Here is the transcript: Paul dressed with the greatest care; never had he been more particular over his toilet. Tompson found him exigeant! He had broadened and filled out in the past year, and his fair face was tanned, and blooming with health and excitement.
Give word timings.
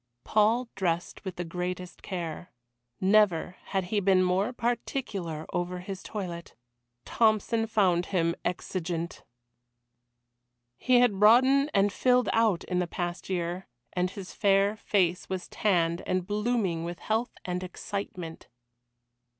Paul 0.23 0.67
dressed 0.73 1.23
with 1.23 1.35
the 1.35 1.43
greatest 1.43 2.01
care; 2.01 2.51
never 2.99 3.57
had 3.65 3.83
he 3.93 3.99
been 3.99 4.23
more 4.23 4.51
particular 4.51 5.45
over 5.53 5.77
his 5.77 6.01
toilet. 6.01 6.55
Tompson 7.05 7.67
found 7.67 8.07
him 8.07 8.33
exigeant! 8.43 9.23
He 10.79 11.01
had 11.01 11.19
broadened 11.19 11.69
and 11.75 11.93
filled 11.93 12.29
out 12.33 12.63
in 12.63 12.79
the 12.79 12.87
past 12.87 13.29
year, 13.29 13.67
and 13.93 14.09
his 14.09 14.33
fair 14.33 14.75
face 14.75 15.29
was 15.29 15.47
tanned, 15.47 16.01
and 16.07 16.25
blooming 16.25 16.83
with 16.83 16.97
health 16.97 17.35
and 17.45 17.63
excitement. 17.63 18.47